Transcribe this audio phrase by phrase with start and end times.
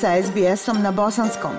[0.00, 1.52] sa SBS-om na bosanskom.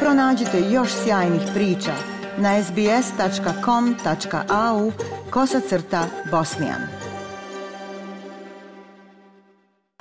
[0.00, 1.92] Pronađite još sjajnih priča
[2.38, 4.12] na sbs.com.au
[5.30, 6.80] kosacrta bosnijan.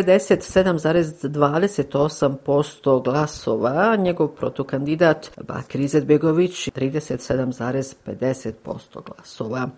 [1.38, 8.52] 28% glasova, njegov protukandidat Bakir Izetbegović 37,50%
[9.06, 9.68] glasova.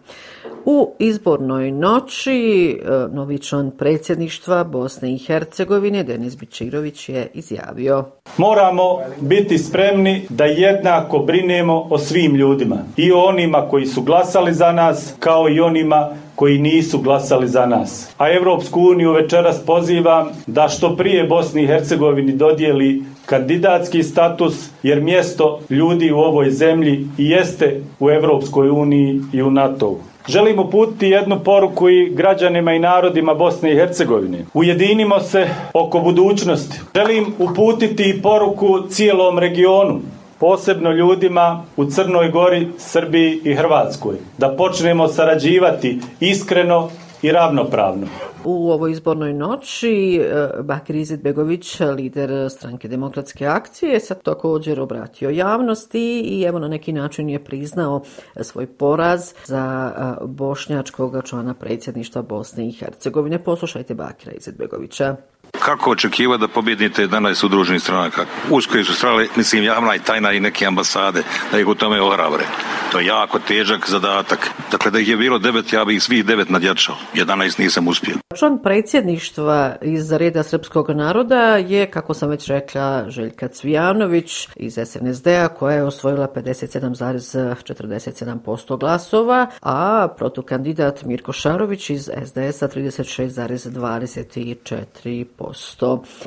[0.64, 8.04] U izbornoj noći e, novi član predsjedništva Bosne i Hercegovine Denis Bečirović je izjavio
[8.36, 12.76] Moramo biti spremni da jednako brinemo o svim ljudima.
[12.96, 16.08] I o onima koji su glasali za nas, kao i onima
[16.40, 18.14] koji nisu glasali za nas.
[18.18, 25.00] A Evropsku uniju večeras pozivam da što prije Bosni i Hercegovini dodijeli kandidatski status, jer
[25.00, 29.98] mjesto ljudi u ovoj zemlji i jeste u Evropskoj uniji i u NATO-u.
[30.28, 34.44] Želim uputiti jednu poruku i građanima i narodima Bosne i Hercegovine.
[34.54, 36.80] Ujedinimo se oko budućnosti.
[36.94, 40.00] Želim uputiti i poruku cijelom regionu
[40.40, 44.16] posebno ljudima u Crnoj Gori, Srbiji i Hrvatskoj.
[44.38, 46.90] Da počnemo sarađivati iskreno
[47.22, 48.06] i ravnopravno.
[48.44, 56.20] U ovoj izbornoj noći e, Bakir Izetbegović, lider stranke demokratske akcije, se također obratio javnosti
[56.20, 58.02] i evo na neki način je priznao
[58.40, 63.38] svoj poraz za e, bošnjačkog člana predsjedništva Bosne i Hercegovine.
[63.38, 65.16] Poslušajte Bakira Izetbegovića.
[65.60, 68.24] Kako očekiva da pobjednite 11 udruženih stranaka?
[68.50, 71.22] Uskoji su strale, mislim, javna i tajna i neke ambasade,
[71.52, 72.44] da ih u tome ohrabre.
[72.92, 74.50] To je jako težak zadatak.
[74.70, 76.94] Dakle, da ih je bilo devet, ja bih svih devet nadjačao.
[77.14, 78.14] 11 nisam uspio.
[78.38, 85.48] Član predsjedništva iz reda srpskog naroda je, kako sam već rekla, Željka Cvijanović iz SNSD-a
[85.48, 95.49] koja je osvojila 57,47% glasova, a protukandidat Mirko Šarović iz SDS-a 36,24%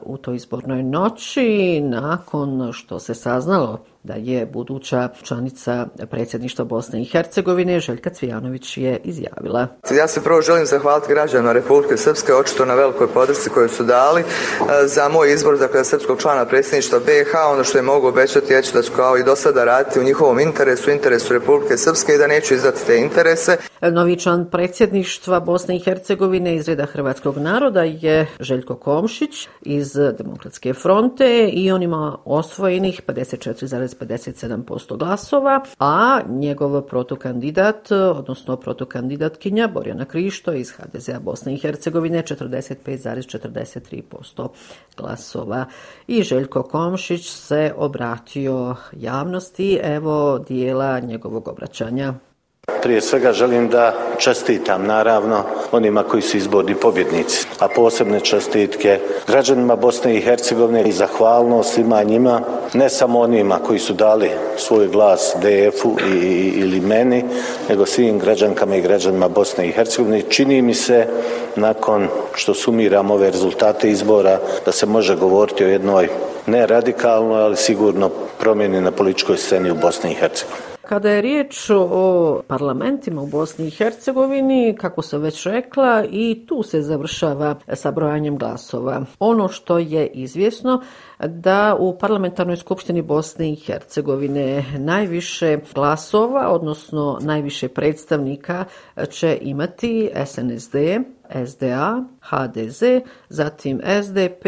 [0.03, 7.05] u toj izbornoj noći nakon što se saznalo da je buduća članica predsjedništva Bosne i
[7.05, 9.67] Hercegovine, Željka Cvijanović je izjavila.
[9.97, 14.21] Ja se prvo želim zahvaliti građanima Republike Srpske, očito na velikoj podršci koju su dali
[14.21, 14.25] e,
[14.87, 17.31] za moj izbor dakle, srpskog člana predsjedništva BiH.
[17.53, 20.39] Ono što je mogu obećati, je da ću kao i do sada raditi u njihovom
[20.39, 23.57] interesu, interesu Republike Srpske i da neću izdati te interese.
[23.81, 30.73] Novi član predsjedništva Bosne i Hercegovine iz reda Hrvatskog naroda je Željko Komšić iz Demokratske
[30.73, 33.67] fronte i on ima osvojenih 54,
[33.99, 44.47] 57% glasova, a njegov protokandidat, odnosno protokandidatkinja Borjana Krišto iz HDZ-a Bosne i Hercegovine 45,43%
[44.97, 45.65] glasova.
[46.07, 52.13] I Željko Komšić se obratio javnosti, evo dijela njegovog obraćanja.
[52.83, 59.75] Prije svega želim da čestitam naravno onima koji su izborni pobjednici, a posebne čestitke građanima
[59.75, 62.41] Bosne i Hercegovine i zahvalnost svima njima,
[62.73, 65.95] ne samo onima koji su dali svoj glas DF-u
[66.55, 67.23] ili meni,
[67.69, 70.21] nego svim građankama i građanima Bosne i Hercegovine.
[70.21, 71.07] Čini mi se,
[71.55, 76.09] nakon što sumiram ove rezultate izbora, da se može govoriti o jednoj
[76.47, 80.72] ne radikalnoj, ali sigurno promjeni na političkoj sceni u Bosni i Hercegovini.
[80.87, 86.63] Kada je riječ o parlamentima u Bosni i Hercegovini, kako sam već rekla, i tu
[86.63, 89.05] se završava sa brojanjem glasova.
[89.19, 90.81] Ono što je izvjesno
[91.27, 98.65] da u parlamentarnoj skupštini Bosne i Hercegovine najviše glasova, odnosno najviše predstavnika
[99.09, 100.75] će imati SNSD,
[101.45, 102.83] SDA, HDZ,
[103.29, 104.45] zatim SDP,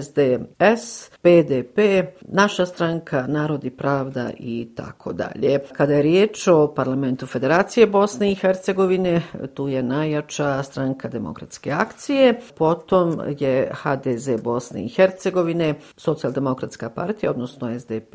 [0.00, 1.78] SDS, PDP,
[2.22, 5.58] naša stranka, Narod i pravda i tako dalje.
[5.72, 9.22] Kada je riječ o parlamentu Federacije Bosne i Hercegovine,
[9.54, 17.80] tu je najjača stranka demokratske akcije, potom je HDZ Bosne i Hercegovine, socijaldemokratska partija, odnosno
[17.80, 18.14] SDP,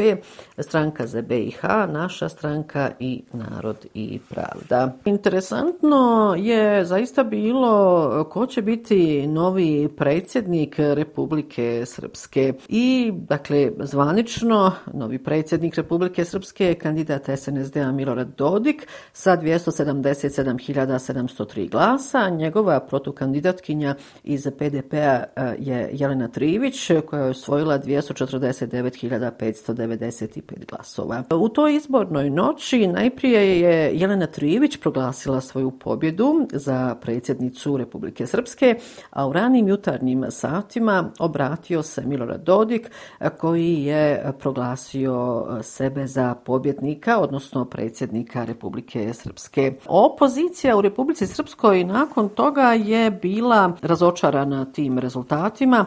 [0.59, 4.93] stranka za BiH, naša stranka i Narod i pravda.
[5.05, 15.23] Interesantno je zaista bilo ko će biti novi predsjednik Republike Srpske i dakle, zvanično, novi
[15.23, 22.29] predsjednik Republike Srpske je kandidat SNSD-a Milorad Dodik sa 277.703 glasa.
[22.29, 25.25] Njegova protukandidatkinja iz PDP-a e,
[25.59, 31.23] je Jelena Trivić koja je osvojila 249.595 glasova.
[31.31, 38.75] U toj izbornoj noći najprije je Jelena Trijević proglasila svoju pobjedu za predsjednicu Republike Srpske,
[39.09, 42.91] a u ranim jutarnjim satima obratio se Milorad Dodik
[43.37, 49.73] koji je proglasio sebe za pobjednika, odnosno predsjednika Republike Srpske.
[49.87, 55.85] Opozicija u Republici Srpskoj nakon toga je bila razočarana tim rezultatima,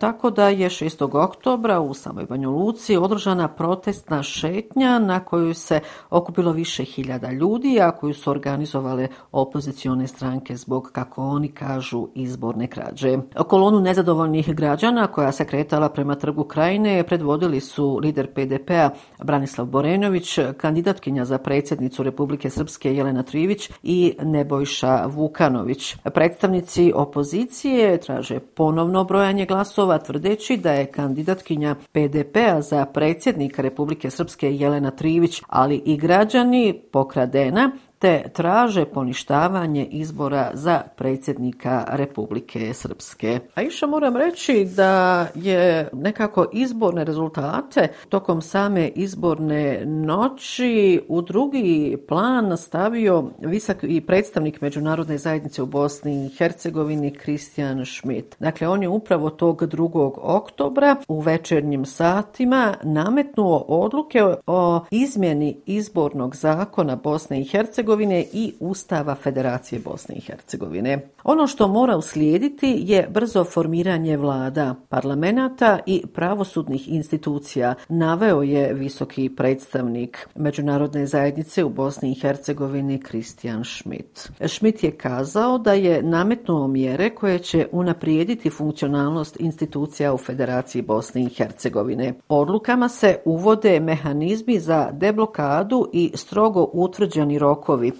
[0.00, 5.80] tako da je 6 oktobra u samoj Banju Luci održana protestna šetnja na koju se
[6.10, 12.66] okupilo više hiljada ljudi, a koju su organizovale opozicione stranke zbog, kako oni kažu, izborne
[12.66, 13.18] krađe.
[13.48, 18.90] Kolonu nezadovoljnih građana koja se kretala prema trgu Krajine predvodili su lider PDP-a
[19.22, 25.96] Branislav Borenović, kandidatkinja za predsjednicu Republike Srpske Jelena Trivić i Nebojša Vukanović.
[26.14, 34.54] Predstavnici opozicije traže ponovno brojanje glasova tvrdeći da je kandidatkinja PDP-a za predsjednika Republike Srpske
[34.56, 37.72] Jelena Trivić, ali i građani pokradena
[38.06, 43.38] te traže poništavanje izbora za predsjednika Republike Srpske.
[43.54, 51.96] A iša moram reći da je nekako izborne rezultate tokom same izborne noći u drugi
[52.08, 58.36] plan stavio visoki predstavnik Međunarodne zajednice u Bosni i Hercegovini Kristijan Schmidt.
[58.38, 60.12] Dakle, on je upravo tog 2.
[60.16, 68.52] oktobra u večernjim satima nametnuo odluke o izmjeni izbornog zakona Bosne i Hercegovine Hercegovine i
[68.60, 71.08] Ustava Federacije Bosne i Hercegovine.
[71.24, 79.28] Ono što mora uslijediti je brzo formiranje vlada, parlamenta i pravosudnih institucija, naveo je visoki
[79.36, 84.30] predstavnik Međunarodne zajednice u Bosni i Hercegovini Kristijan Schmidt.
[84.46, 91.22] Schmidt je kazao da je nametnuo mjere koje će unaprijediti funkcionalnost institucija u Federaciji Bosne
[91.22, 92.14] i Hercegovine.
[92.28, 97.92] Odlukama se uvode mehanizmi za deblokadu i strogo utvrđeni rokovi rokovi,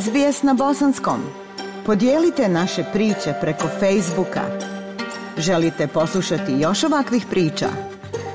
[0.00, 1.20] SBS na bosanskom.
[1.86, 4.42] Podijelite naše priče preko Facebooka.
[5.38, 7.89] Želite poslušati još ovakvih priča?